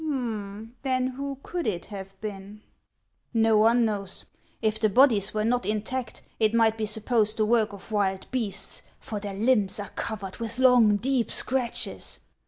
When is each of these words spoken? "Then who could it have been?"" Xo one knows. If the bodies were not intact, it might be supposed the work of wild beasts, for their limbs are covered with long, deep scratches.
"Then 0.81 1.09
who 1.15 1.37
could 1.43 1.67
it 1.67 1.85
have 1.85 2.19
been?"" 2.21 2.63
Xo 3.35 3.59
one 3.59 3.85
knows. 3.85 4.25
If 4.59 4.79
the 4.79 4.89
bodies 4.89 5.31
were 5.31 5.45
not 5.45 5.63
intact, 5.67 6.23
it 6.39 6.55
might 6.55 6.75
be 6.75 6.87
supposed 6.87 7.37
the 7.37 7.45
work 7.45 7.71
of 7.71 7.91
wild 7.91 8.25
beasts, 8.31 8.81
for 8.99 9.19
their 9.19 9.35
limbs 9.35 9.79
are 9.79 9.89
covered 9.91 10.37
with 10.37 10.57
long, 10.57 10.95
deep 10.97 11.29
scratches. 11.29 12.17